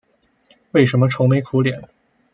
[0.71, 1.79] 为什么愁眉苦脸？